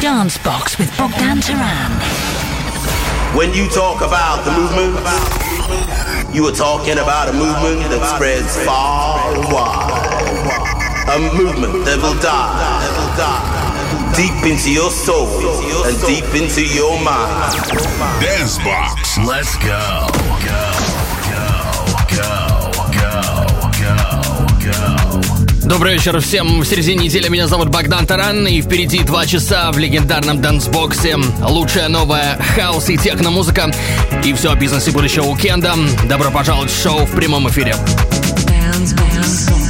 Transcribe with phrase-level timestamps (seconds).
[0.00, 1.92] Dance Box with Bogdan Taran.
[3.36, 9.36] When you talk about the movement, you are talking about a movement that spreads far
[9.36, 9.94] and wide.
[11.14, 12.94] A movement that will die
[14.16, 15.28] deep into your soul
[15.86, 17.54] and deep into your mind.
[18.20, 19.16] Dance Box.
[19.18, 20.08] Let's go.
[20.44, 20.73] Go.
[25.64, 27.28] Добрый вечер всем в середине недели.
[27.28, 28.46] Меня зовут Богдан Таран.
[28.46, 31.16] И впереди два часа в легендарном дансбоксе.
[31.40, 33.72] Лучшая новая хаос и техно-музыка.
[34.22, 35.74] И все о бизнесе будущего уикенда.
[36.06, 37.74] Добро пожаловать в шоу в прямом эфире.
[38.46, 39.63] Dance, dance,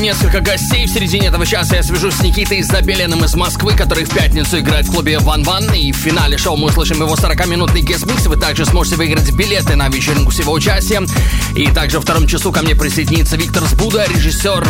[0.00, 0.86] несколько гостей.
[0.86, 4.86] В середине этого часа я свяжусь с Никитой Забеленным из Москвы, который в пятницу играет
[4.86, 5.72] в клубе Ван Ван.
[5.74, 8.26] И в финале шоу мы услышим его 40-минутный гест-микс.
[8.26, 11.06] Вы также сможете выиграть билеты на вечеринку с его участием.
[11.54, 14.66] И также во втором часу ко мне присоединится Виктор Сбуда, режиссер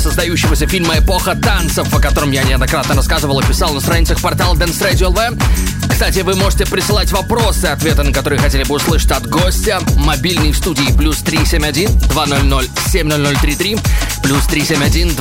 [0.00, 4.80] создающегося фильма «Эпоха танцев», о котором я неоднократно рассказывал и писал на страницах портала Dance
[4.80, 5.90] Radio LV.
[5.90, 9.80] Кстати, вы можете присылать вопросы, ответы на которые хотели бы услышать от гостя.
[9.96, 13.76] Мобильный в студии плюс 371 200 7033
[14.22, 15.16] плюс 371 200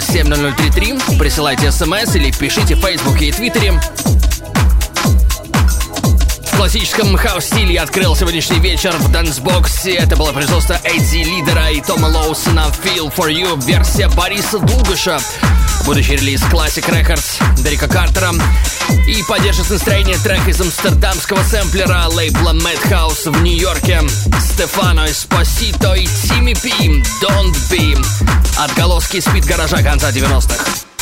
[0.00, 1.18] 7033.
[1.18, 3.78] Присылайте смс или пишите в Фейсбуке и Твиттере.
[6.56, 9.92] В классическом хаос-стиле открыл сегодняшний вечер в дансбоксе.
[9.92, 15.18] Это было производство Эдди Лидера и Тома Лоусона «Feel For You» версия Бориса Дугаша.
[15.84, 18.32] Будущий релиз Classic Records Дерека Картера.
[19.06, 24.00] И поддержит настроение трек из амстердамского сэмплера лейбла Madhouse в Нью-Йорке.
[24.40, 28.02] Стефано Эспосито и Тимми Пи Don't Be.
[28.56, 30.95] Отголоски спид-гаража конца 90-х.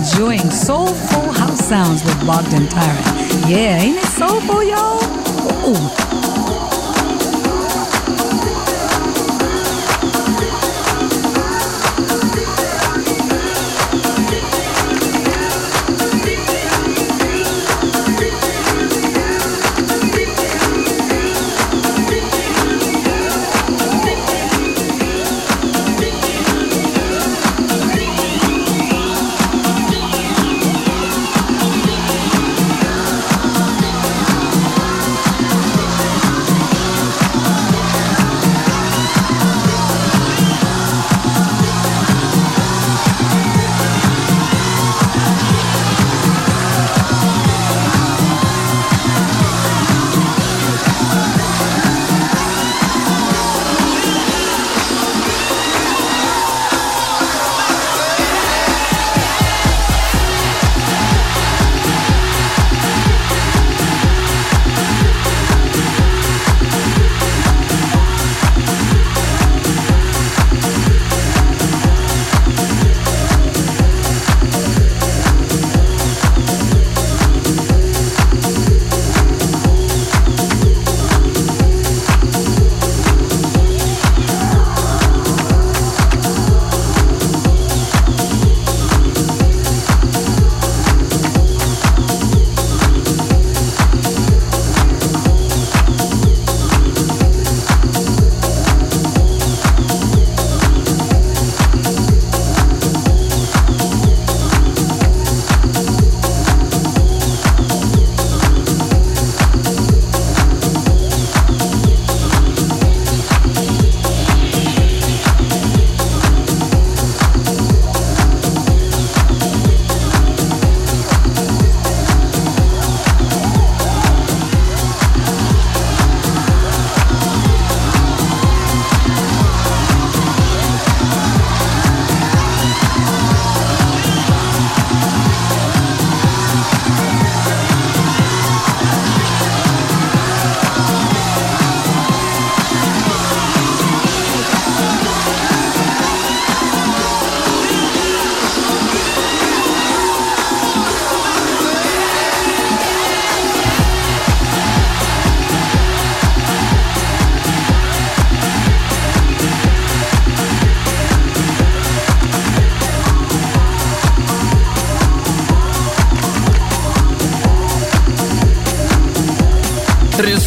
[0.00, 3.06] Enjoying soulful house sounds with Bogdan Tyrant.
[3.46, 5.04] Yeah, ain't it soulful, y'all?
[5.68, 5.99] Ooh.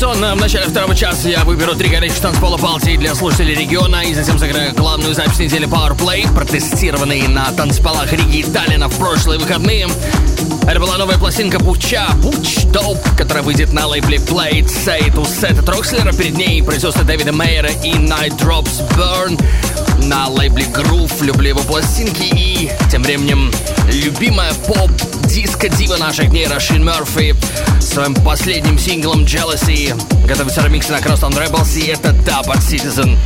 [0.03, 4.13] Традиционно в начале второго часа я выберу три горячих танцпола Балтии для слушателей региона и
[4.13, 9.87] затем сыграю главную запись недели Powerplay, протестированный на танцполах Риги и Таллина в прошлые выходные.
[10.67, 15.63] Это была новая пластинка Буча, Буч Доп, которая выйдет на лейбле Play Say to Set
[15.63, 16.11] Трокслера.
[16.11, 19.41] Перед ней производство Дэвида Мейера и Night Drops Burn
[20.05, 21.23] на лейбле Groove.
[21.23, 23.53] Люблю его пластинки и тем временем
[23.89, 24.91] любимая поп
[25.33, 27.35] диско-дива наших дней Рашин Мерфи
[27.81, 29.91] своим последним синглом Jealousy
[30.27, 32.13] готовится ремикс на Crosstown Rebels и это
[32.51, 33.17] от Citizen.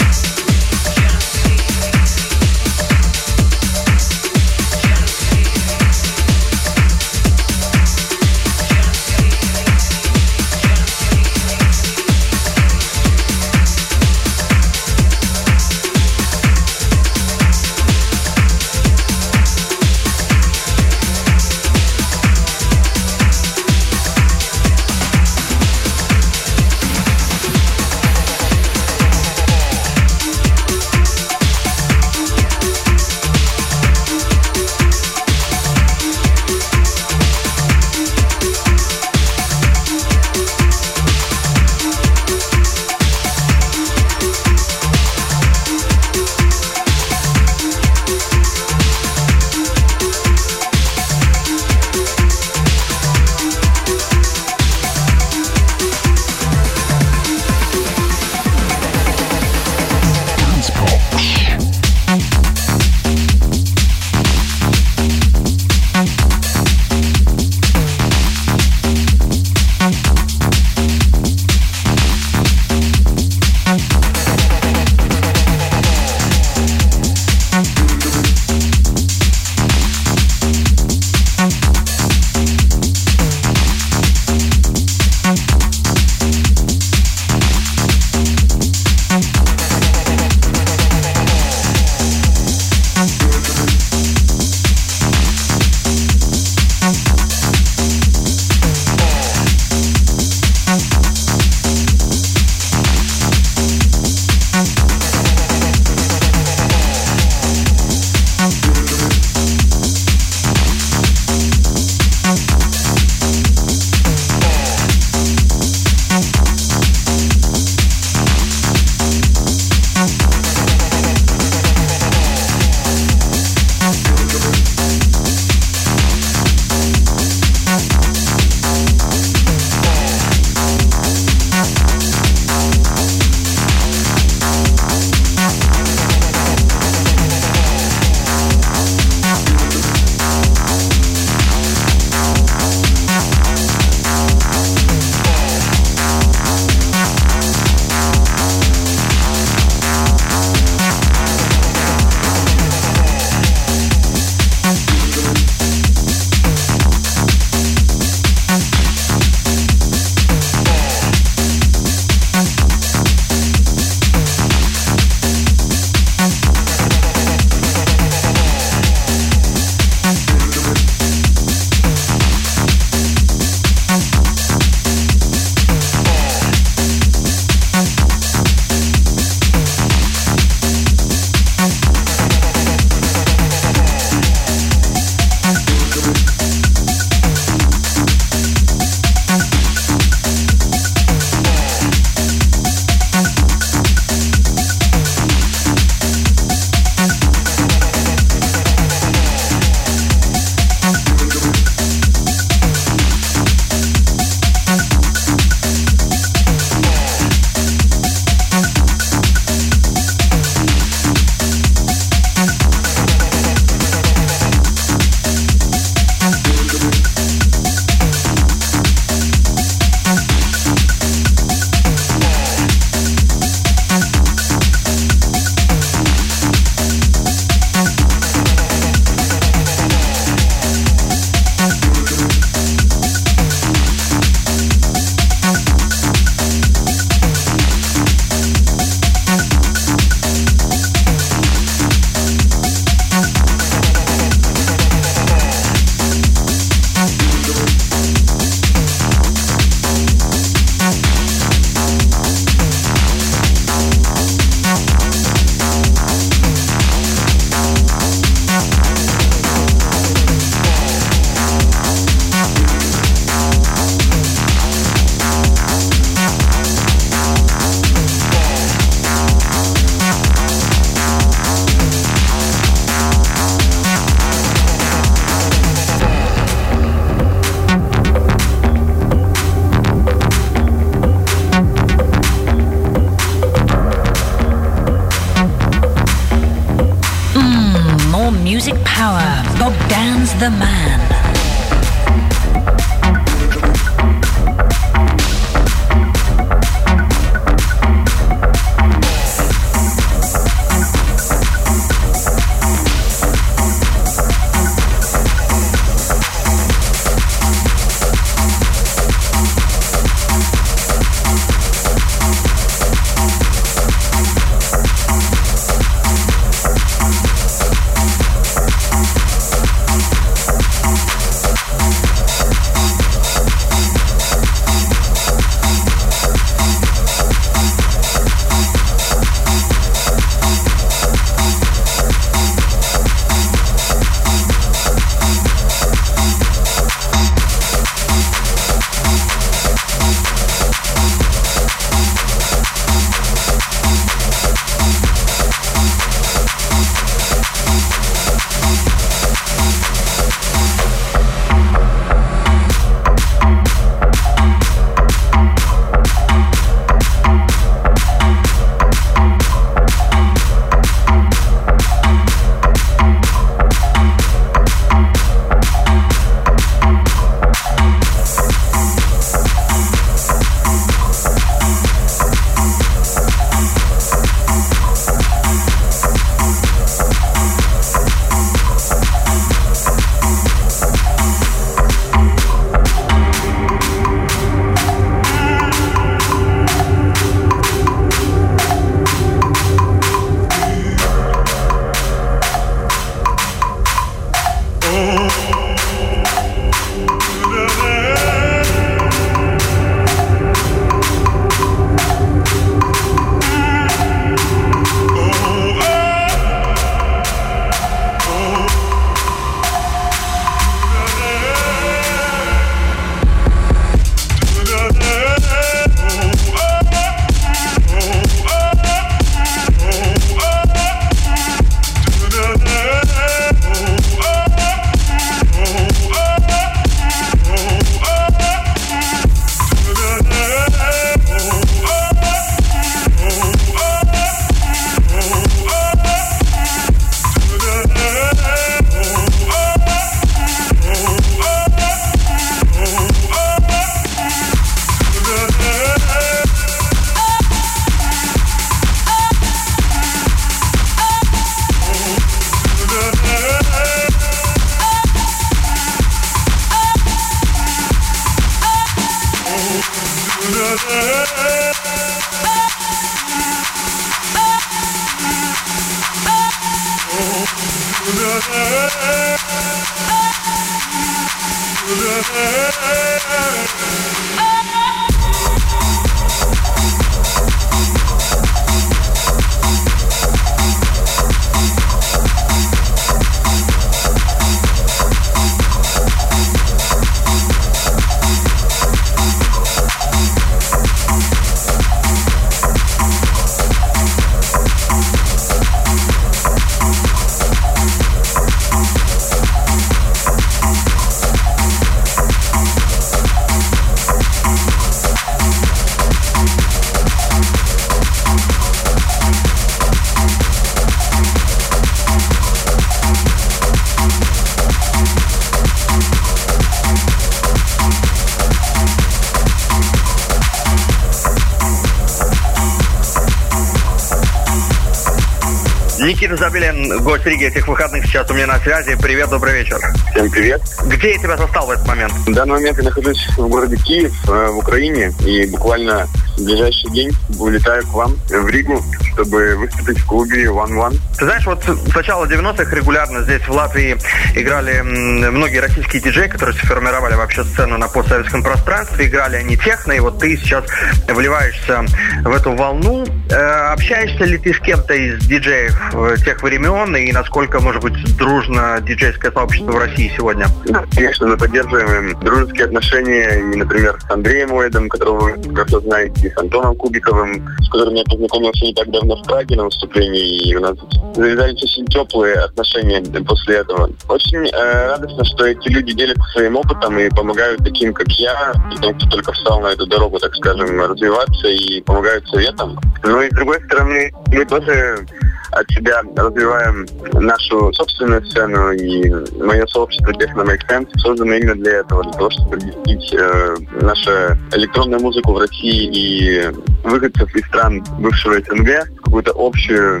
[526.28, 528.98] Никита Забелин, гость Риги этих выходных, сейчас у меня на связи.
[529.00, 529.78] Привет, добрый вечер.
[530.10, 530.60] Всем привет.
[530.84, 532.12] Где я тебя застал в этот момент?
[532.12, 536.90] В данный момент я нахожусь в городе Киев, э, в Украине, и буквально в ближайший
[536.90, 538.78] день улетаю к вам в Ригу,
[539.14, 540.98] чтобы выступить в клубе One One.
[541.18, 543.96] Ты знаешь, вот с начала 90-х регулярно здесь в Латвии
[544.36, 549.06] играли многие российские диджеи, которые сформировали вообще сцену на постсоветском пространстве.
[549.06, 550.64] Играли они техно, и вот ты сейчас
[551.08, 551.84] вливаешься
[552.22, 553.04] в эту волну.
[553.30, 558.16] Э, общаешься ли ты с кем-то из диджеев э, тех времен, и насколько, может быть,
[558.16, 560.46] дружно диджейское сообщество в России сегодня?
[560.94, 566.30] Конечно, мы поддерживаем дружеские отношения, и, например, с Андреем Уэдом, которого вы хорошо знаете, и
[566.30, 570.54] с Антоном Кубиковым, с которым я познакомился не так давно в Праге на выступлении, и
[570.54, 570.76] у нас
[571.14, 573.90] завязались очень теплые отношения после этого.
[574.08, 578.96] Очень э, радостно, что эти люди делятся своим опытом и помогают таким, как я, тем,
[578.96, 582.78] кто только встал на эту дорогу, так скажем, развиваться и помогают советам.
[583.02, 585.06] Ну и с другой стороны, мы тоже
[585.52, 592.02] от себя развиваем нашу собственную сцену и мое сообщество Techno Make создано именно для этого,
[592.02, 594.10] для того, чтобы объяснить э, нашу
[594.52, 596.50] электронную музыку в России и
[596.84, 600.00] выходцев из стран бывшего СНГ какое-то общее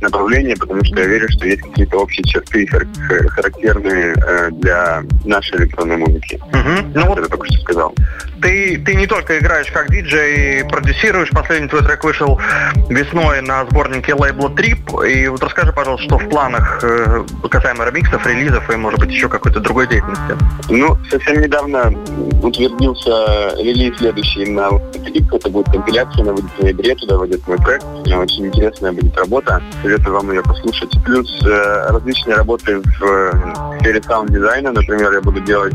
[0.00, 2.66] направление, потому что я верю, что есть какие-то общие черты
[3.28, 6.40] характерные э, для нашей электронной музыки.
[6.52, 6.92] Угу.
[6.94, 7.94] Ну, вот, я только что сказал.
[8.42, 11.30] Ты, ты не только играешь как диджей, продюсируешь.
[11.30, 12.38] Последний твой трек вышел
[12.90, 14.50] весной на сборнике лейбла
[15.06, 19.28] И вот расскажи, пожалуйста, что в планах э, касаемо ремиксов, релизов и, может быть, еще
[19.28, 20.36] какой-то другой деятельности?
[20.68, 21.92] Ну, совсем недавно
[22.42, 25.36] утвердился релиз следующий на Trip.
[25.36, 27.84] Это будет компиляция, она выйдет в ноябре, туда войдет мой проект.
[28.06, 29.62] Очень интересная будет работа.
[29.82, 30.90] Советую вам ее послушать.
[31.04, 34.72] Плюс э, различные работы в э, сфере саунд-дизайна.
[34.72, 35.74] Например, я буду делать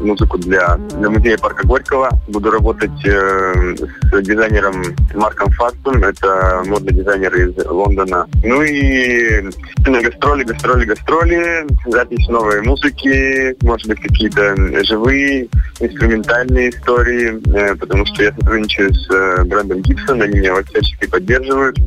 [0.00, 2.10] музыку для, для музея парка Горького.
[2.28, 4.82] Буду работать с дизайнером
[5.14, 6.02] Марком Фастом.
[6.02, 8.15] Это модный дизайнер из Лондона.
[8.42, 9.42] Ну и
[9.86, 11.66] на гастроли, гастроли, гастроли.
[11.86, 13.56] Запись новой музыки.
[13.64, 15.48] Может быть, какие-то живые
[15.80, 17.40] инструментальные истории.
[17.54, 20.22] Э, потому что я сотрудничаю с э, брендом Гибсон.
[20.22, 21.78] Они меня всячески поддерживают.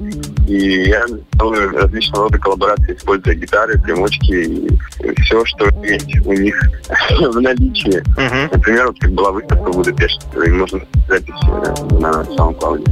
[0.47, 6.59] И я делаю различного рода коллаборации, используя гитары, примочки и все, что есть у них
[7.09, 8.03] в наличии.
[8.51, 12.89] Например, вот как была выставка в Будапеште, и можно запись э, на SoundCloud.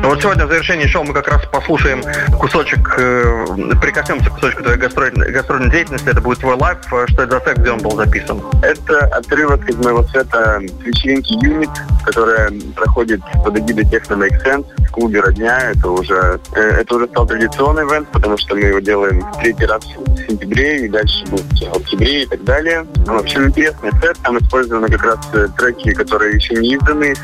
[0.00, 2.02] Ну вот сегодня в завершении шоу мы как раз послушаем
[2.38, 3.46] кусочек, э,
[3.80, 6.08] прикоснемся к кусочку твоей гастрольной, гастрольной деятельности.
[6.08, 6.78] Это будет твой лайв.
[6.84, 8.40] Что это за трек, где он был записан?
[8.62, 11.70] Это отрывок из моего сета вечеринки Unit,
[12.04, 15.70] которая проходит под эгидой Techno Make Sense в клубе «Родня».
[15.70, 19.66] Это уже, э, это уже стал традиционный ивент, потому что мы его делаем в третий
[19.66, 22.86] раз в сентябре, и дальше будет в октябре и так далее.
[23.06, 24.16] Ну, в общем, интересный сет.
[24.22, 27.14] Там использованы как раз э, треки, которые еще не изданы.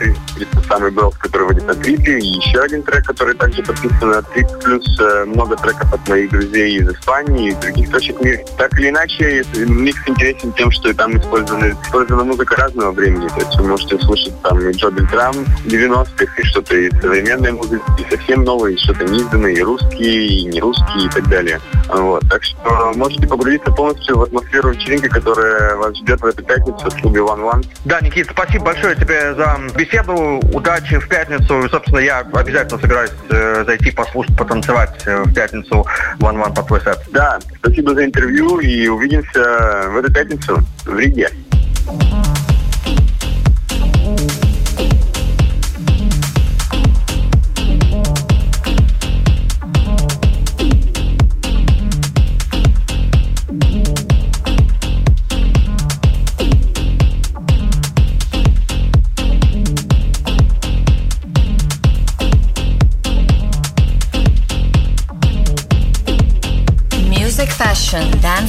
[0.41, 4.23] Это самый Белл, который выйдет на трипе, и еще один трек, который также подписан на
[4.23, 8.41] трип, плюс э, много треков от моих друзей из Испании и других точек мира.
[8.57, 13.29] Так или иначе, микс интересен тем, что там использована, использована музыка разного времени.
[13.29, 15.35] То есть вы можете слушать там и Джо Бельтрам
[15.67, 20.45] 90-х, и что-то из современной музыки, и совсем новое, и что-то неизданное, и русские, и
[20.47, 21.61] не русские, и так далее.
[21.89, 22.29] Вот.
[22.29, 27.01] Так что можете погрузиться полностью в атмосферу вечеринки, которая вас ждет в эту пятницу в
[27.01, 27.65] клубе One One.
[27.85, 30.41] Да, Никит, спасибо большое тебе за беседу.
[30.53, 31.69] Удачи в пятницу.
[31.71, 35.87] Собственно, я обязательно собираюсь э, зайти послушать, потанцевать э, в пятницу
[36.19, 36.99] One One твой сет.
[37.13, 41.31] Да, спасибо за интервью и увидимся в эту пятницу в Риге.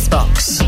[0.10, 0.59] stocks.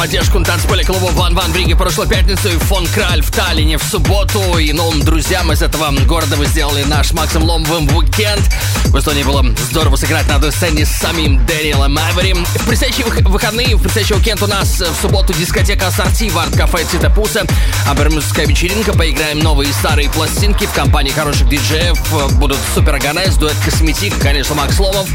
[0.00, 3.76] Поддержку на танцполе клуба Ван Ван в Риге прошлой пятницу и фон Краль в Таллине
[3.76, 4.56] в субботу.
[4.56, 8.40] И новым друзьям из этого города вы сделали наш Максим Ломовым уикенд.
[8.86, 12.32] В Эстонии было здорово сыграть на одной сцене с самим Дэниелом Эвери.
[12.32, 17.44] В предстоящие выходные, в предстоящий уикенд у нас в субботу дискотека Ассорти в арт-кафе Цитапуса.
[17.86, 18.94] Абермусская вечеринка.
[18.94, 21.98] Поиграем новые и старые пластинки в компании хороших диджеев.
[22.38, 25.10] Будут супер органайз, дуэт Косметик, конечно, Макс Ломов.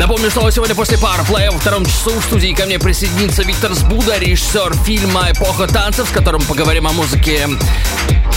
[0.00, 4.18] Напомню, что сегодня после Powerplay во втором часу в студии ко мне присоединится Виктор Сбуда,
[4.18, 7.46] режиссер фильма «Эпоха танцев», с которым поговорим о музыке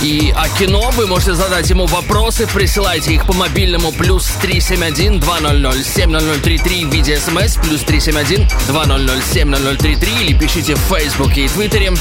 [0.01, 0.91] и о кино.
[0.91, 7.17] Вы можете задать ему вопросы, присылайте их по мобильному плюс 371 200 70033 в виде
[7.17, 11.93] смс плюс 371 200 70033 или пишите в Фейсбуке и Твиттере.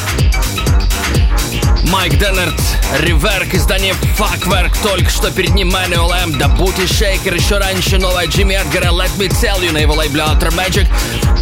[1.90, 2.54] Майк Деннерт,
[3.00, 8.26] Реверк, издание Факверк, только что перед ним Manual M, да Booty Shaker, еще раньше новая
[8.26, 10.86] Джимми Эдгара Let Me Tell You на его лейбле Outer Magic.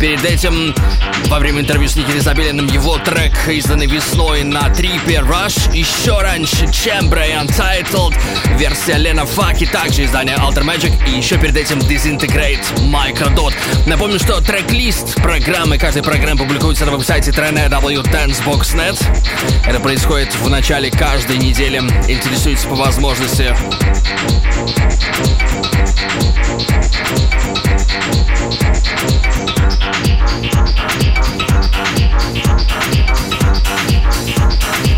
[0.01, 0.75] Перед этим,
[1.27, 5.77] во время интервью с Никитой Забелиным, его трек, изданный весной на трипе Rush.
[5.77, 8.15] Еще раньше Chambre и Untitled,
[8.57, 10.93] версия Лена Факи, также издание Outer Magic.
[11.07, 13.53] И еще перед этим Disintegrate, Microdot.
[13.87, 19.05] Напомню, что трек-лист программы, каждой программы публикуется на веб-сайте www.dancebox.net.
[19.67, 21.79] Это происходит будет в начале каждой недели.
[22.09, 23.55] Интересуйтесь по возможности.
[34.61, 34.90] Thank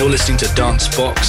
[0.00, 1.19] you're listening to Dance Box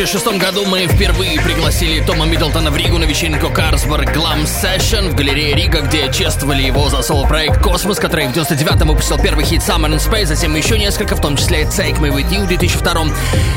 [0.00, 5.14] 2006 году мы впервые пригласили Тома Миддлтона в Ригу на вечеринку Carlsberg Glam Session в
[5.14, 9.90] галерее Рига, где чествовали его за соло-проект «Космос», который в 99-м выпустил первый хит Summer
[9.90, 13.08] in Space, затем еще несколько, в том числе Take Me With You в 2002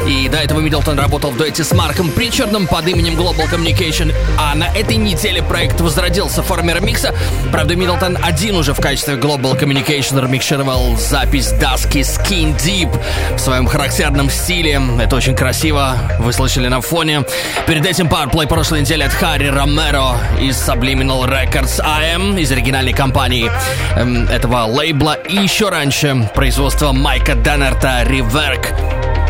[0.05, 4.53] И до этого Миддлтон работал в дуэте с Марком Причардом под именем Global Communication, а
[4.53, 7.15] на этой неделе проект возродился в форме ремикса.
[7.53, 12.93] Правда, Миддлтон один уже в качестве Global Communication ремикшировал запись Dusky Skin Deep
[13.37, 14.81] в своем характерном стиле.
[14.99, 17.23] Это очень красиво, вы слышали на фоне.
[17.67, 23.49] Перед этим Powerplay прошлой недели от Харри Ромеро из Subliminal Records AM, из оригинальной компании
[23.95, 25.13] эм, этого лейбла.
[25.13, 28.73] И еще раньше производство Майка Деннерта Реверк.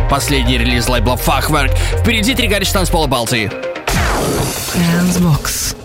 [0.09, 1.75] Последний релиз лейбла Fachwerk.
[1.99, 3.51] Впереди три горячие танцпола Балтии.
[4.73, 5.82] Dancebox.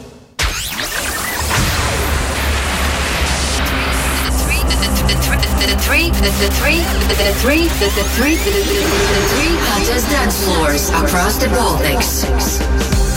[5.89, 8.81] Three, the, the three, the, the three, the, the three, the, the, the,
[9.15, 13.08] the three hottest dance floors across the Baltics.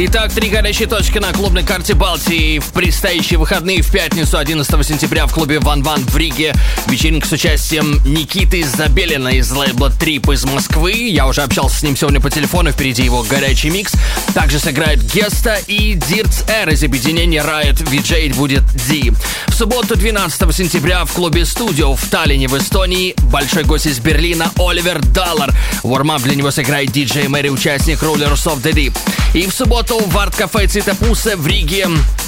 [0.00, 2.60] Итак, три горячие точки на клубной карте Балтии.
[2.60, 6.54] В предстоящие выходные в пятницу 11 сентября в клубе Ван Ван в Риге.
[6.86, 10.92] Вечеринка с участием Никиты Забелина из лейбла Трип из Москвы.
[10.92, 13.92] Я уже общался с ним сегодня по телефону, впереди его горячий микс.
[14.34, 17.90] Также сыграет Геста и Дирц Эр из объединения Riot.
[17.90, 19.12] Виджей будет Ди.
[19.48, 24.52] В субботу 12 сентября в клубе Студио в Таллине в Эстонии большой гость из Берлина
[24.56, 25.52] Оливер Даллар.
[25.82, 28.96] Вормап для него сыграет диджей Мэри, участник Rulers of the Deep.
[29.34, 31.86] И в субботу в арт-кафе Цитапуса в Риге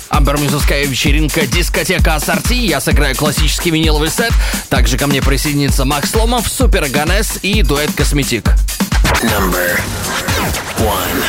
[0.08, 2.54] Амбермюзовская вечеринка «Дискотека Ассорти».
[2.54, 4.32] Я сыграю классический виниловый сет.
[4.70, 8.46] Также ко мне присоединится Макс Ломов, Супер Ганес и дуэт «Косметик».
[9.22, 9.78] Number
[10.78, 11.22] one.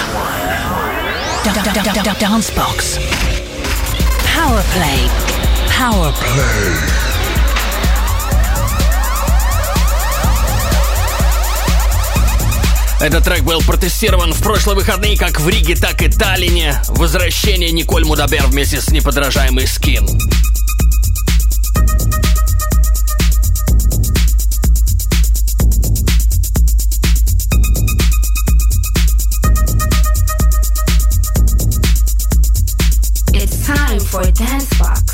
[2.19, 2.99] Dancebox.
[4.23, 5.09] Power play.
[5.67, 7.20] Power play.
[13.01, 16.79] Этот трек был протестирован в прошлые выходные как в Риге, так и Таллине.
[16.89, 20.05] Возвращение Николь Мудабер вместе с неподражаемый скин.
[33.33, 35.01] It's time for Dancebox.
[35.01, 35.10] You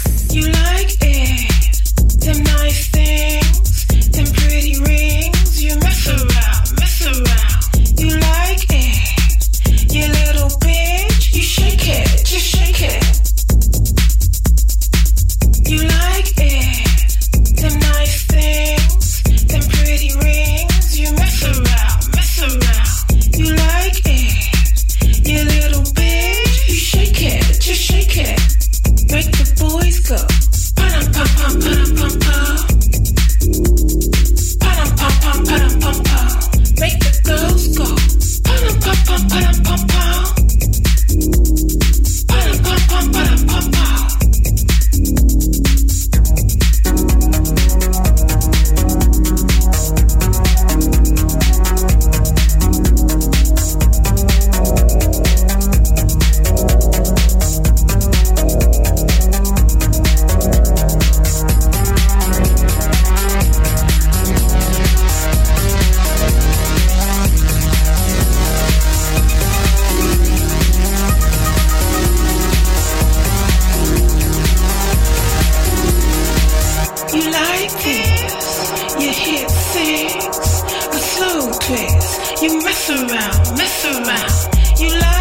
[83.58, 84.80] mess around.
[84.80, 85.17] You love.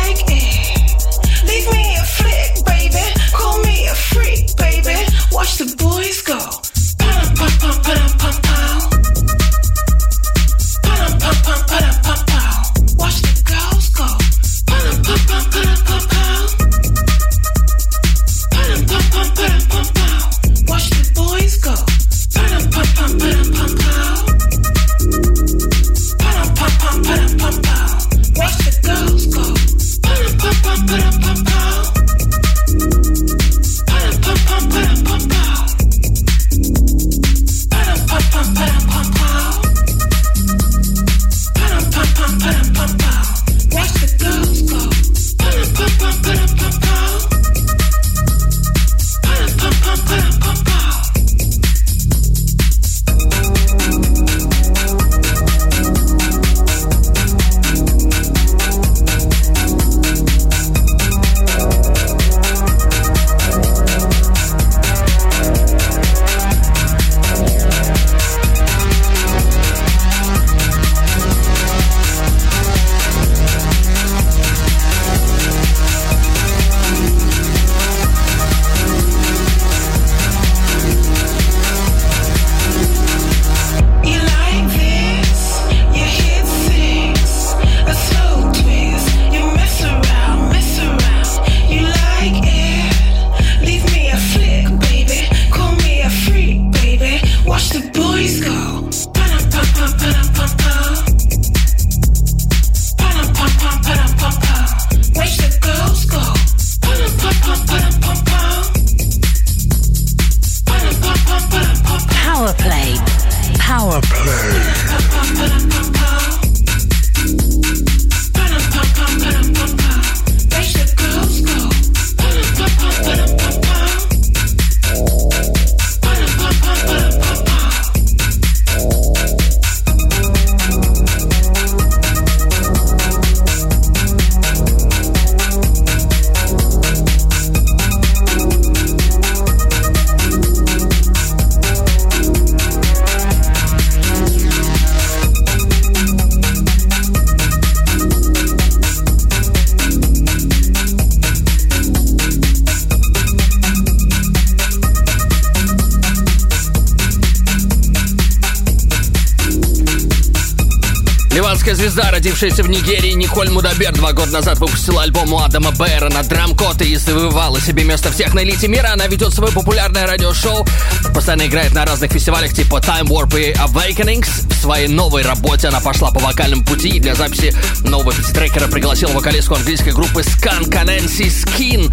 [162.36, 166.82] Родившаяся в Нигерии, Николь Мудабер два года назад выпустила альбом у Адама Бэра на драм-код
[166.82, 168.90] и завоевала себе место в техноэлите мира.
[168.92, 170.66] Она ведет свое популярное радиошоу,
[171.14, 174.28] постоянно играет на разных фестивалях типа Time Warp и Awakenings.
[174.52, 179.12] В своей новой работе она пошла по вокальному пути и для записи нового пятитрекера пригласила
[179.12, 181.90] вокалистку английской группы Skunk Nancy Skin.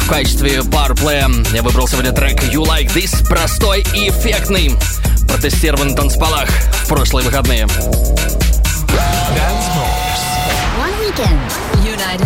[0.00, 4.74] В качестве парплея я выбрал сегодня трек You Like This, простой и эффектный.
[5.28, 6.48] Протестирован на танцполах
[6.82, 7.68] в прошлые выходные.
[11.14, 11.38] Weekend.
[11.84, 12.24] United.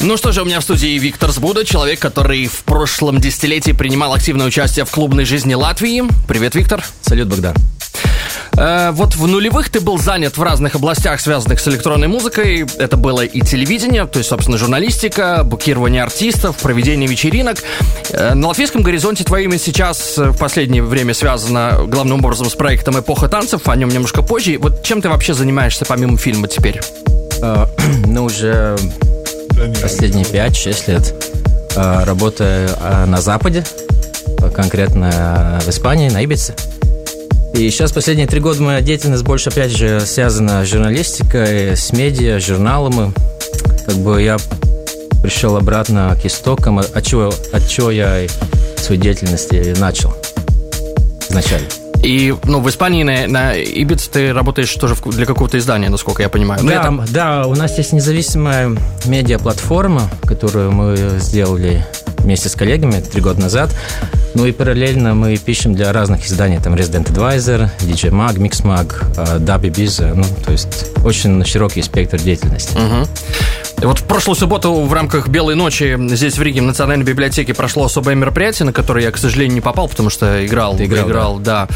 [0.00, 4.12] Ну что же, у меня в студии Виктор Сбуда, человек, который в прошлом десятилетии принимал
[4.12, 6.04] активное участие в клубной жизни Латвии.
[6.28, 6.84] Привет, Виктор.
[7.00, 7.56] Салют, Богдан.
[8.56, 12.66] Э, вот в нулевых ты был занят в разных областях, связанных с электронной музыкой.
[12.78, 17.58] Это было и телевидение, то есть, собственно, журналистика, букирование артистов, проведение вечеринок.
[18.16, 22.54] Э, на латвийском горизонте твое имя сейчас э, в последнее время связано главным образом с
[22.54, 24.56] проектом «Эпоха танцев», о нем немножко позже.
[24.58, 26.80] Вот чем ты вообще занимаешься помимо фильма теперь?
[27.42, 27.66] Э,
[28.06, 28.76] Ну, уже
[29.82, 31.14] последние 5-6 лет
[31.76, 32.70] работаю
[33.06, 33.64] на Западе,
[34.54, 36.54] конкретно в Испании, на Ибице.
[37.52, 42.38] И сейчас последние три года моя деятельность больше, опять же, связана с журналистикой, с медиа,
[42.38, 43.12] журналами.
[43.86, 44.36] Как бы я
[45.24, 48.26] пришел обратно к истокам, от чего, от чего я
[48.76, 49.50] свою деятельность
[49.80, 50.14] начал
[51.30, 51.66] изначально.
[52.02, 56.28] И, ну, в Испании на, на Ибице ты работаешь тоже для какого-то издания, насколько я
[56.28, 56.62] понимаю.
[56.62, 61.86] Да, там- да, у нас есть независимая медиаплатформа, которую мы сделали
[62.18, 63.70] вместе с коллегами три года назад.
[64.34, 68.92] Ну и параллельно мы пишем для разных изданий, там Resident Advisor, DJ Mag, Mix Mag,
[69.16, 72.76] э, Dubby Biz, ну то есть очень широкий спектр деятельности.
[72.76, 73.06] Мгм.
[73.80, 77.54] И Вот в прошлую субботу в рамках «Белой ночи» здесь в Риге в Национальной библиотеке
[77.54, 81.38] прошло особое мероприятие, на которое я, к сожалению, не попал, потому что играл, Ты играл,
[81.38, 81.68] да.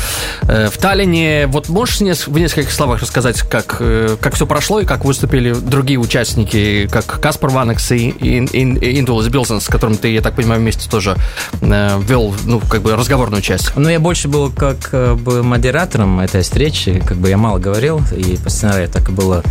[0.43, 4.87] Э, В Таллине, вот можешь в нескольких словах рассказать, как, э, как все прошло и
[4.87, 10.35] как выступили другие участники, как Каспар Ванекс и Индулас Билсен, с которым ты, я так
[10.35, 11.17] понимаю, вместе тоже
[11.61, 13.77] э, вел, ну, как бы разговорную часть.
[13.77, 18.39] Ну, я больше был как бы модератором этой встречи, как бы я мало говорил, и
[18.43, 19.43] по сценарию так и было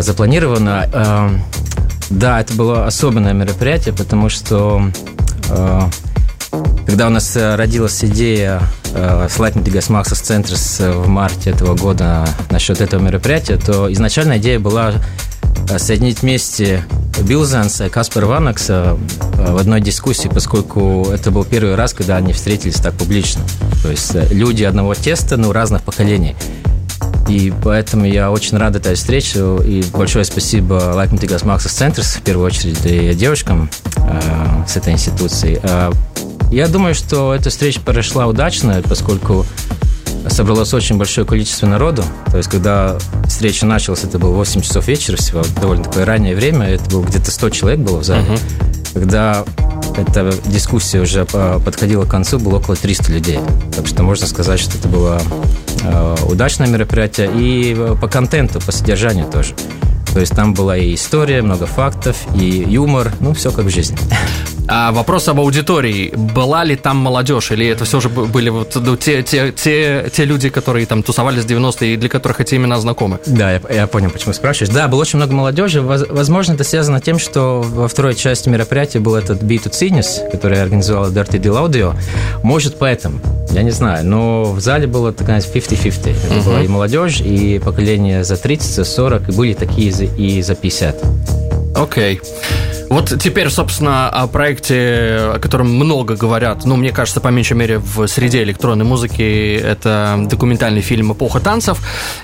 [0.00, 0.88] запланировано.
[0.92, 1.30] Э,
[2.10, 4.82] Да, это было особенное мероприятие, потому что
[5.50, 5.80] э,
[6.86, 8.62] когда у нас э, родилась идея
[8.94, 13.92] э, с Lightning Digas Maxis Centers э, в марте этого года насчет этого мероприятия, то
[13.92, 14.94] изначально идея была
[15.76, 16.82] соединить вместе
[17.20, 18.96] Билзанса и Каспар Ванакса
[19.34, 23.42] в одной дискуссии, поскольку это был первый раз, когда они встретились так публично.
[23.82, 26.36] То есть люди одного теста, но разных поколений.
[27.28, 29.58] И поэтому я очень рад этой встрече.
[29.64, 34.94] И большое спасибо Lightning Digas Maxis Centers, в первую очередь, и девушкам э, с этой
[34.94, 35.60] институции.
[35.62, 35.92] Э,
[36.50, 39.44] я думаю, что эта встреча прошла удачно, поскольку
[40.28, 42.02] собралось очень большое количество народу.
[42.30, 42.96] То есть, когда
[43.26, 47.30] встреча началась, это было 8 часов вечера всего, довольно такое раннее время, это было где-то
[47.30, 48.24] 100 человек было в зале.
[48.94, 49.44] Когда
[49.96, 53.38] эта дискуссия уже по- подходила к концу, было около 300 людей.
[53.74, 55.20] Так что можно сказать, что это было
[55.82, 57.30] э, удачное мероприятие.
[57.34, 59.54] И э, по контенту, по содержанию тоже.
[60.12, 63.96] То есть там была и история, много фактов, и юмор, ну, все как в жизни.
[64.70, 66.12] А вопрос об аудитории.
[66.14, 67.50] Была ли там молодежь?
[67.52, 71.44] Или это все же были вот ну, те, те, те, те люди, которые там тусовались
[71.44, 73.18] в 90-е и для которых эти имена знакомы?
[73.24, 74.74] Да, я, я понял, почему спрашиваешь.
[74.74, 75.80] Да, было очень много молодежи.
[75.80, 80.30] Воз- Возможно, это связано с тем, что во второй части мероприятия был этот B2C News,
[80.30, 81.96] который организовал Dirty Deal Audio.
[82.42, 83.20] Может, поэтому.
[83.52, 84.04] Я не знаю.
[84.04, 86.10] Но в зале было такая 50-50.
[86.26, 86.44] Это Мгм.
[86.44, 90.94] была и молодежь, и поколение за 30, за 40, и были такие и за 50.
[91.78, 92.20] Окей.
[92.90, 94.74] Вот теперь, собственно, о проекте,
[95.34, 100.18] о котором много говорят, ну, мне кажется, по меньшей мере, в среде электронной музыки, это
[100.24, 101.78] документальный фильм «Эпоха танцев».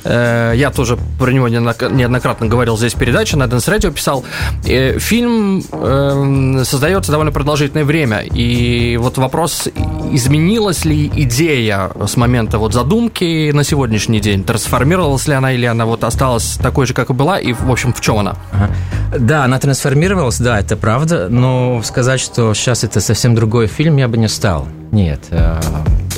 [0.05, 4.24] Э, Я тоже про него неоднок- неоднократно говорил здесь в передаче, на Dance Radio писал.
[4.66, 9.68] Э, Фильм эм, создается довольно продолжительное время, и вот вопрос,
[10.12, 14.43] изменилась ли идея с момента вот задумки на сегодняшний день?
[14.44, 17.93] Трансформировалась ли она, или она вот осталась такой же, как и была, и, в общем,
[17.93, 18.36] в чем она?
[18.51, 18.70] Ага.
[19.44, 24.08] Да, она трансформировалась, да, это правда, но сказать, что сейчас это совсем другой фильм, я
[24.08, 24.66] бы не стал.
[24.90, 25.20] Нет.
[25.30, 25.60] э,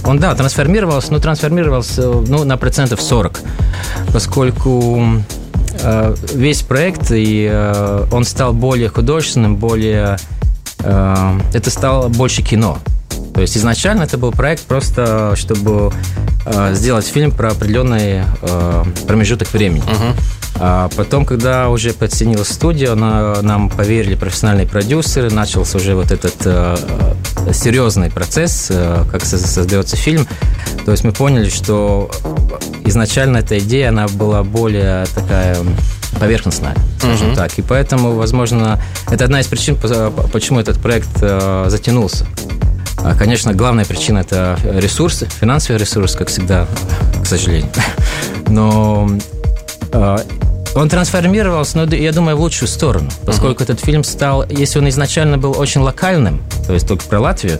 [0.05, 3.41] Он, да, трансформировался, но трансформировался ну, на процентов 40,
[4.13, 5.05] поскольку
[5.83, 10.19] э, весь проект, и э, он стал более художественным, более...
[10.85, 12.79] э, Это стало больше кино.
[13.35, 15.93] То есть изначально это был проект просто, чтобы
[16.45, 19.83] э, сделать фильм про определенный э, промежуток времени.
[20.59, 26.35] А потом, когда уже подсоединилась студия, на- нам поверили профессиональные продюсеры, начался уже вот этот
[26.45, 26.77] э,
[27.53, 30.27] серьезный процесс, э, как со- создается фильм.
[30.85, 32.11] То есть мы поняли, что
[32.85, 35.57] изначально эта идея, она была более такая
[36.19, 37.37] поверхностная, скажем Мгм.
[37.37, 37.59] так.
[37.59, 38.81] И поэтому, возможно,
[39.11, 42.27] это одна из причин, по- почему этот проект э, затянулся.
[43.05, 46.67] А, Конечно, главная причина– это ресурсы, финансовый ресурс, как всегда,
[47.23, 47.71] к сожалению.
[48.49, 49.09] Но
[49.93, 50.17] э,
[50.77, 55.39] он трансформировался, но я думаю, в лучшую сторону, поскольку этот фильм стал, если он изначально
[55.39, 57.59] был очень локальным, то есть только про Латвию,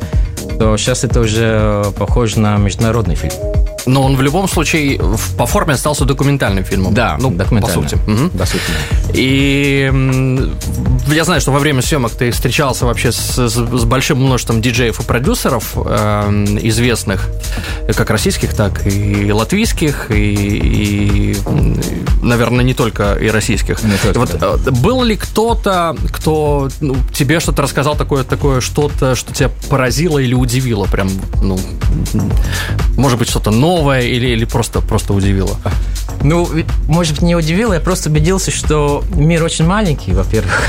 [0.59, 3.66] то сейчас это уже э, похоже на международный фильм.
[3.87, 5.01] Но он в любом случае
[5.39, 6.93] по форме остался документальным фильмом.
[6.95, 7.31] Да, ну.
[7.63, 7.99] По сути.
[8.07, 8.31] Мгм.
[8.31, 9.11] По сути, да.
[9.15, 9.91] И
[11.09, 14.99] я знаю, что во время съемок ты встречался вообще с, с- с большим множеством диджеев
[15.01, 17.29] и продюсеров эм, известных,
[17.97, 21.37] как российских, так и латвийских, и, и,
[22.23, 23.83] наверное, не только и российских.
[23.85, 24.35] Не только, вот,
[24.67, 30.19] э, был ли кто-то, кто ну, тебе что-то рассказал такое, такое что-то, что тебя поразило
[30.19, 31.09] или удивило, прям,
[31.43, 31.59] ну,
[32.97, 35.57] может быть, что-то новое или, или просто, просто удивило?
[36.23, 36.49] Ну,
[36.89, 40.63] может быть, не удивило, я просто убедился, что мир очень маленький, во-первых.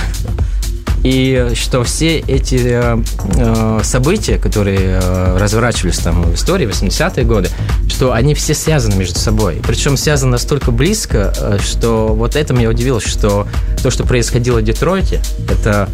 [1.04, 2.98] И что все эти э,
[3.38, 7.50] э, события, которые э, разворачивались там в истории 80-е годы,
[7.88, 9.62] что они все связаны между собой.
[9.66, 13.48] Причем связаны настолько близко, э, что вот это меня удивило, что
[13.82, 15.88] то, что происходило в Детройте, это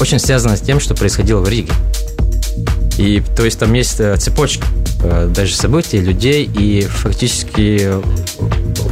[0.00, 1.72] очень связано с тем, что происходило в Риге.
[2.98, 4.66] И то есть там есть э, цепочка
[5.02, 7.90] э, даже событий, людей, и фактически,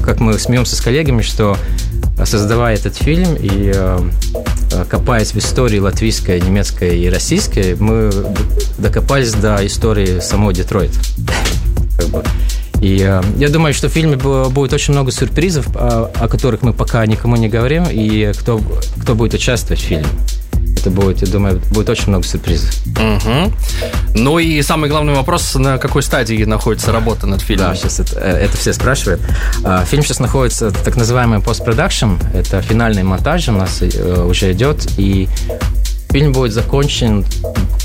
[0.02, 1.56] как мы смеемся с коллегами, что
[2.18, 3.72] э, создавая этот фильм и
[4.90, 8.10] копаясь в истории латвийской, немецкой и российской, мы
[8.76, 10.98] докопались до истории самого Детройта.
[12.84, 16.60] И э, я думаю, что в фильме бу- будет очень много сюрпризов, о, о которых
[16.60, 18.60] мы пока никому не говорим, и кто,
[19.00, 20.06] кто будет участвовать в фильме.
[20.84, 22.74] Это будет, я думаю, будет очень много сюрпризов.
[22.84, 23.50] Мгм.
[24.14, 27.70] Ну и самый главный вопрос, на какой стадии находится работа над фильмом?
[27.70, 29.22] Да, сейчас это, э, это все спрашивают.
[29.64, 32.16] А, Фильм сейчас находится в так называемый постпродакшн.
[32.34, 34.86] Это финальный монтаж у нас э, уже идет.
[34.98, 35.26] И
[36.10, 37.24] фильм будет закончен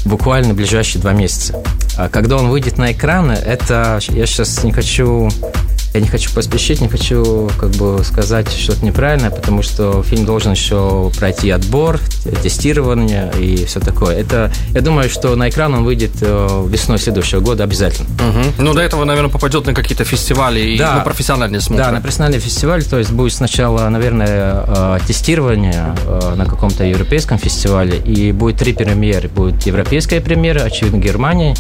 [0.03, 1.63] буквально в ближайшие два месяца.
[1.95, 5.30] А когда он выйдет на экраны, это я сейчас не хочу
[5.94, 10.52] я не хочу поспешить, не хочу как бы сказать что-то неправильное, потому что фильм должен
[10.52, 11.99] еще пройти отбор,
[12.44, 14.16] тестирование и все такое.
[14.18, 18.07] Это, я думаю, что на экран он выйдет э, весной следующего года обязательно.
[18.10, 18.44] Мгм.
[18.60, 20.95] Ну, до этого, наверное, попадет на какие-то фестивали и Да.
[20.95, 21.86] на профессиональные смотры.
[21.86, 27.38] Да, на профессиональный фестиваль, то есть будет сначала, наверное, э, тестирование э, на каком-то европейском
[27.38, 29.28] фестивале, и будет три премьеры.
[29.30, 31.56] Будет европейская премьера, очевидно, Германии,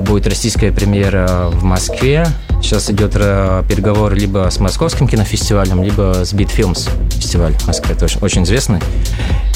[0.00, 2.26] будет российская премьера в Москве.
[2.60, 8.18] Сейчас идет э, переговор либо с московским кинофестивалем, либо с Films фестиваль в Москве, тоже
[8.20, 8.80] очень известный.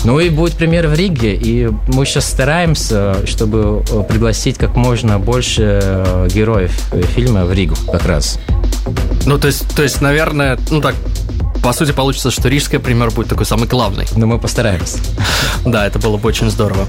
[0.04, 5.18] Ну и будет премьера в Риге, и мы сейчас стараемся, чтобы э, пригласить как можно
[5.18, 6.72] больше э, героев
[7.14, 8.38] фильма в Ригу как раз.
[9.26, 10.94] Ну, то есть, то есть, наверное, ну так,
[11.62, 14.06] по сути, получится, что рижская премьера будет такой самый главный.
[14.16, 14.98] Но мы постараемся.
[15.64, 16.86] Да, это было бы очень здорово.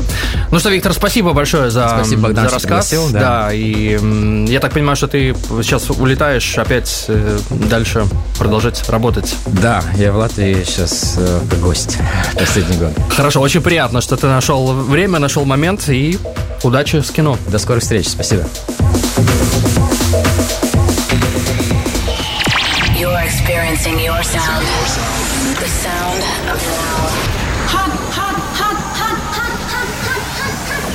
[0.50, 2.90] Ну что, Виктор, спасибо большое за, Спасибо, Богдан, за рассказ.
[2.90, 3.20] пригласил, да.
[3.20, 4.00] да, и
[4.52, 8.06] я так понимаю, что ты сейчас улетаешь опять э, дальше
[8.40, 9.36] продолжать работать.
[9.46, 12.00] Да, я в Латвии сейчас э, гость
[12.40, 12.94] последний год.
[13.16, 16.18] Хорошо, очень приятно, что ты нашел время, нашел момент, и
[16.64, 17.38] удачи с кино.
[17.48, 18.44] До скорых встреч, спасибо.
[23.64, 24.66] Experiencing your sound.
[25.56, 26.20] The sound
[26.52, 26.98] of now.
[27.72, 30.94] Hot, hot, hot, hot, hot, hot, hot, hot, hot.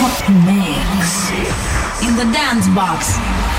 [0.00, 1.30] Hot mix
[2.02, 3.49] in the dance box.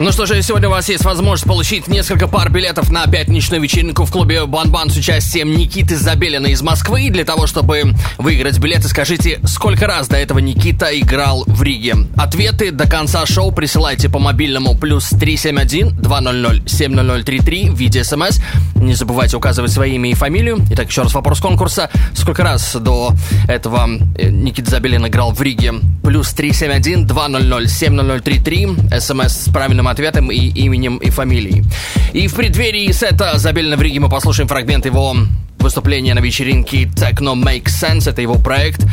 [0.00, 4.06] Ну что же, сегодня у вас есть возможность получить несколько пар билетов на пятничную вечеринку
[4.06, 7.02] в клубе Бан-Бан с участием Никиты Забелина из Москвы.
[7.02, 11.96] И для того, чтобы выиграть билеты, скажите, сколько раз до этого Никита играл в Риге?
[12.16, 18.40] Ответы до конца шоу присылайте по мобильному плюс 371 200 70033 в виде смс.
[18.76, 20.64] Не забывайте указывать свое имя и фамилию.
[20.70, 21.90] Итак, еще раз вопрос конкурса.
[22.14, 23.12] Сколько раз до
[23.48, 23.86] этого
[24.16, 25.74] э, Никита Забелин играл в Риге?
[26.02, 28.68] Плюс 371 200 70033
[28.98, 31.64] смс с правильным ответом и именем и фамилией.
[32.12, 35.14] И в преддверии сета Забелина в Риге мы послушаем фрагмент его
[35.58, 38.08] выступления на вечеринке Techno Make Sense.
[38.08, 38.84] Это его проект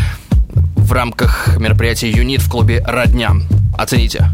[0.76, 3.32] в рамках мероприятия «Юнит» в клубе «Родня».
[3.78, 4.32] Оцените.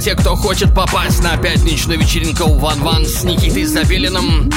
[0.00, 4.50] Для тех, кто хочет попасть на пятничную вечеринку Ван Ван с Никитой Забелиным.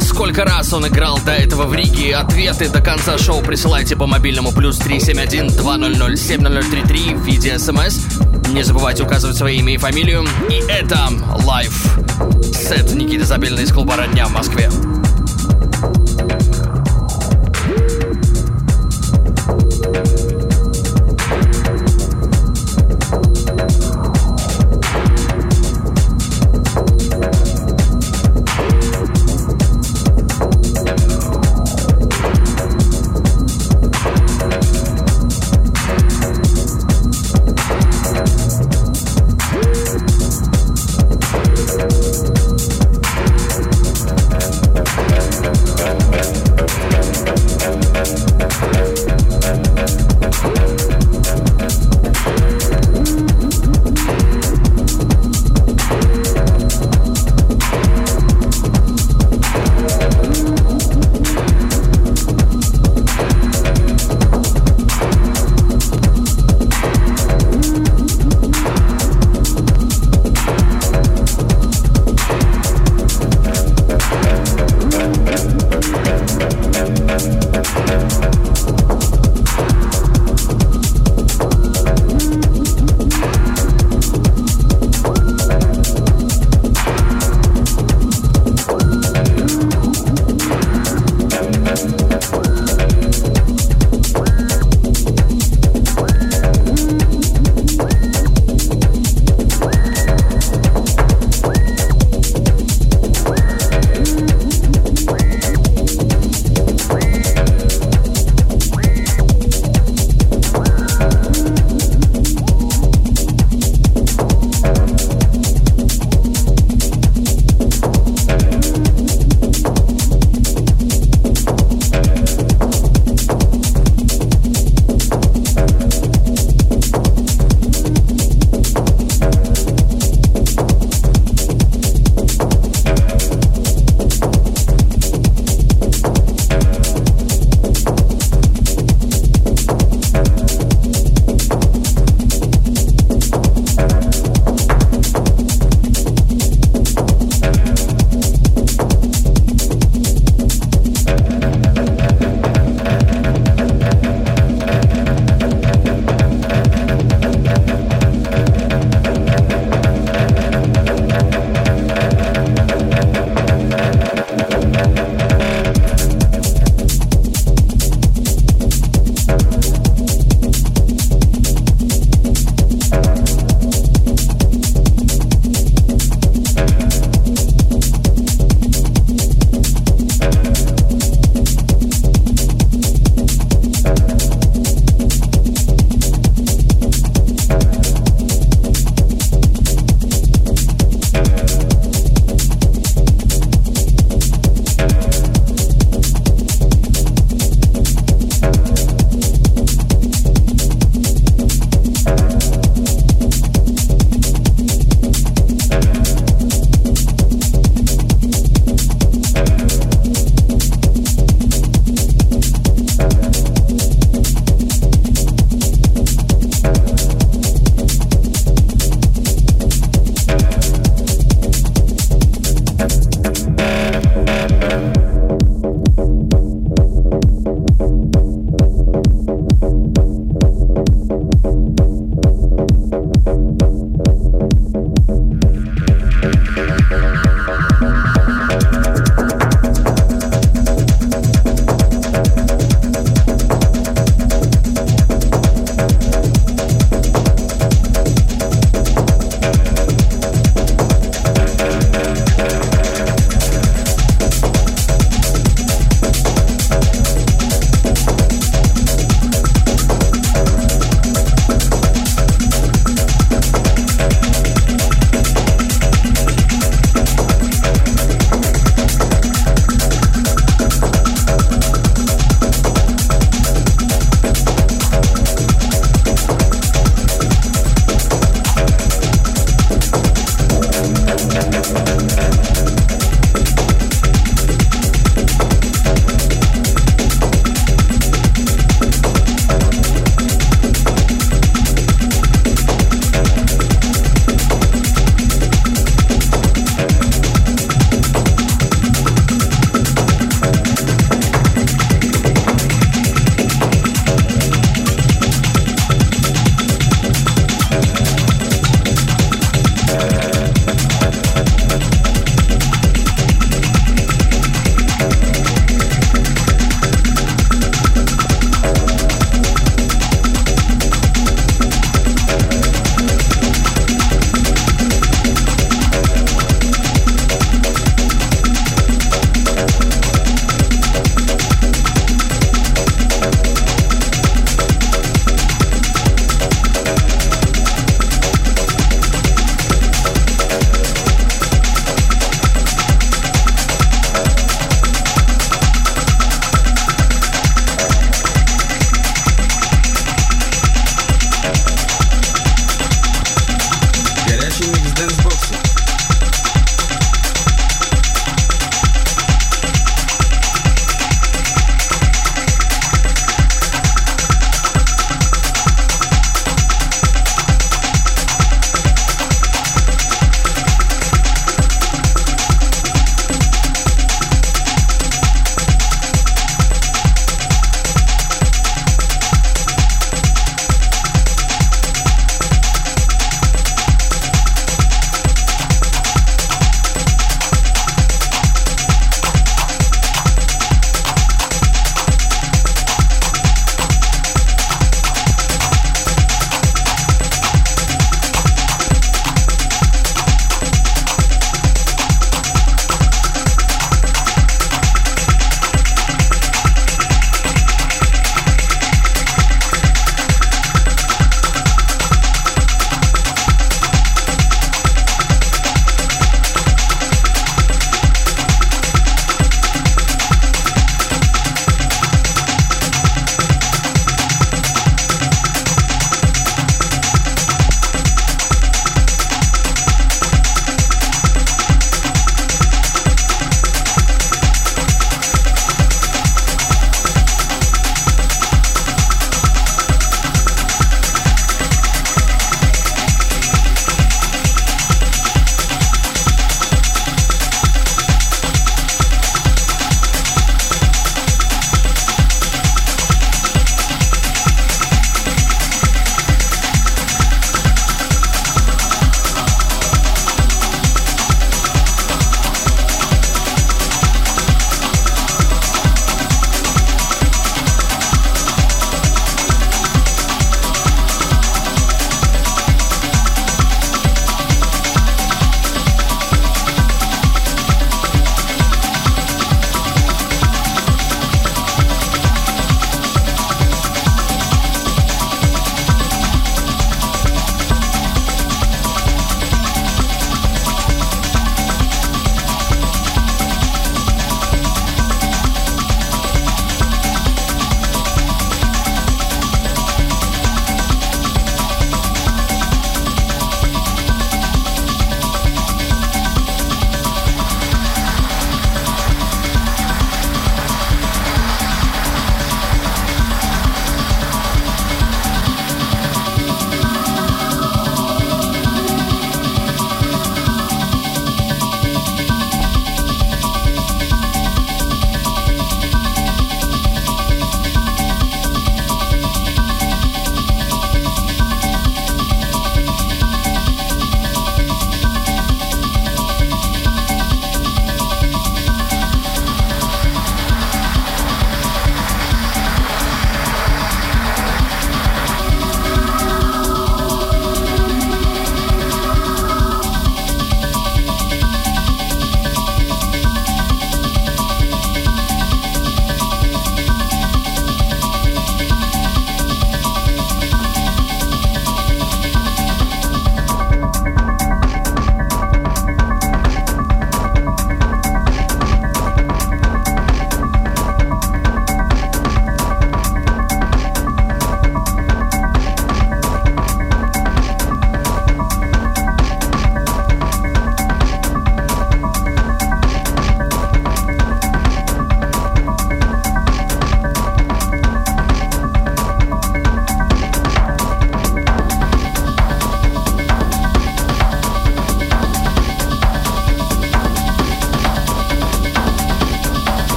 [0.00, 2.16] Сколько раз он играл до этого в Риге?
[2.16, 7.98] Ответы до конца шоу присылайте по мобильному плюс 371 200 7033 в виде смс.
[8.48, 10.26] Не забывайте указывать свое имя и фамилию.
[10.50, 11.10] И это
[11.44, 11.96] лайв
[12.52, 14.68] сет Никиты Забелина из клуба «Родня» в Москве.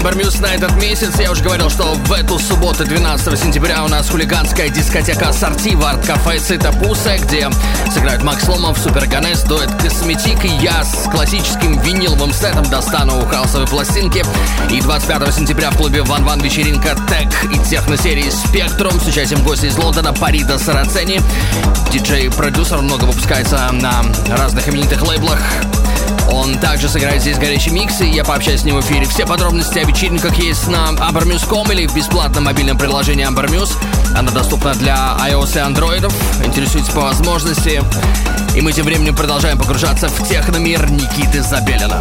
[0.00, 1.20] Amber Muse на этот месяц.
[1.20, 5.84] Я уже говорил, что в эту субботу, 12 сентября, у нас хулиганская дискотека ассорти в
[5.84, 7.50] арт-кафе Цита Пуса, где
[7.92, 13.68] сыграют Макс Ломов, Супер Ганес, дуэт Косметик и я с классическим виниловым сетом достану хаосовые
[13.68, 14.24] пластинки.
[14.70, 19.66] И 25 сентября в клубе Ван Ван вечеринка Тек и техно-серии Спектрум с участием гостя
[19.66, 21.20] из Лондона Парида Сарацени.
[21.92, 24.02] Диджей-продюсер много выпускается на
[24.34, 25.40] разных именитых лейблах.
[26.30, 29.04] Он также сыграет здесь горячий микс, и я пообщаюсь с ним в эфире.
[29.06, 33.72] Все подробности о вечеринках есть на ambermuse.com или в бесплатном мобильном приложении Amber Muse.
[34.16, 36.12] Она доступна для iOS и Android.
[36.44, 37.82] Интересуйтесь по возможности.
[38.54, 42.00] И мы тем временем продолжаем погружаться в техномир Никиты Забелина.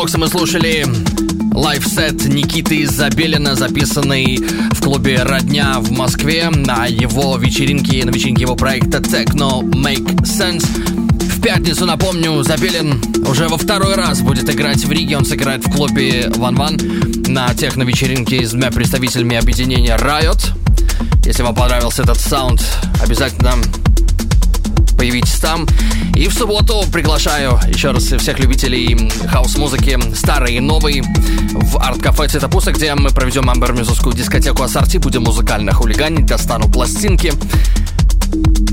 [0.00, 0.86] Dancebox'а мы слушали
[1.52, 8.56] лайв-сет Никиты Забелина, записанный в клубе «Родня» в Москве на его вечеринке, на вечеринке его
[8.56, 10.64] проекта Techno Make Sense.
[10.64, 15.18] В пятницу, напомню, Забелин уже во второй раз будет играть в Риге.
[15.18, 16.78] Он сыграет в клубе Ван Ван
[17.26, 20.52] на техно-вечеринке с двумя представителями объединения Riot.
[21.26, 22.64] Если вам понравился этот саунд,
[23.02, 23.52] обязательно
[25.00, 25.66] появитесь там.
[26.14, 31.02] И в субботу приглашаю еще раз всех любителей хаос-музыки, старой и новой,
[31.52, 37.32] в арт-кафе Цветопуса, где мы проведем амбермюзовскую дискотеку ассорти, будем музыкально хулиганить, достану пластинки.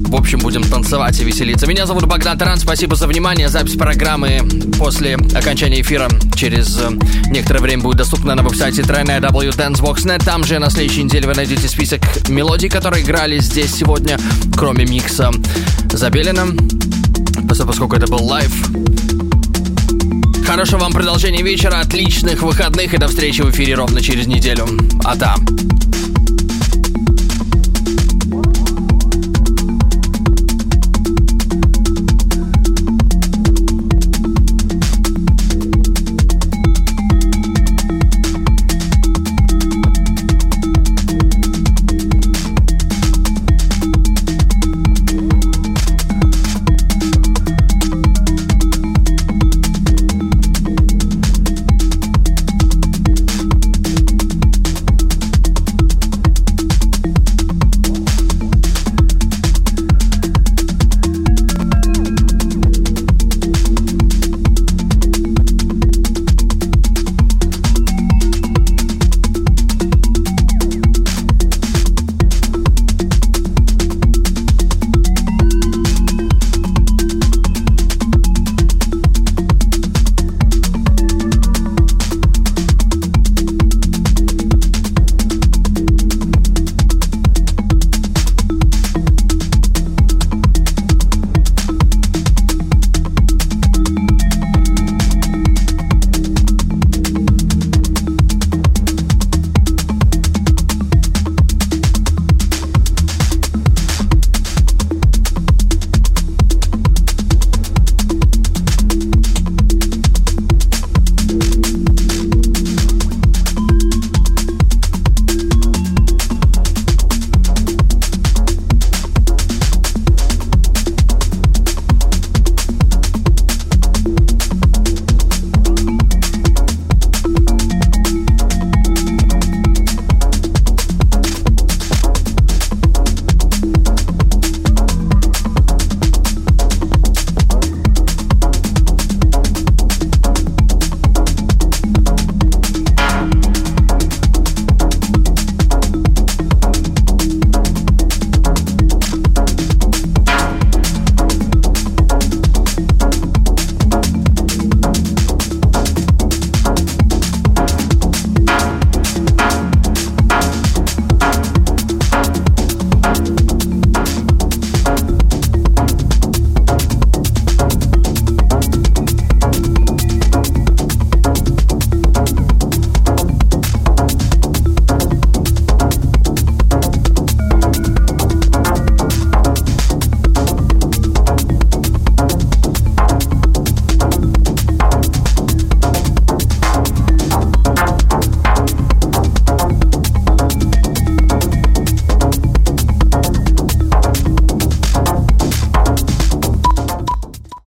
[0.08, 1.68] В общем, будем танцевать и веселиться.
[1.68, 2.58] Меня зовут Богдан Таран.
[2.58, 3.50] Спасибо за внимание.
[3.50, 4.42] Запись программы
[4.80, 6.92] после окончания эфира через э,
[7.30, 10.24] некоторое время будет доступна на веб-сайте www.dancebox.net.
[10.24, 14.18] Там же на следующей неделе вы найдете список мелодий, которые играли здесь сегодня,
[14.56, 15.30] кроме микса
[15.92, 16.48] Забелина,
[17.50, 18.52] поскольку это был лайв.
[20.46, 24.68] Хорошего вам продолжения вечера, отличных выходных и до встречи в эфире ровно через неделю.
[25.04, 25.46] А там.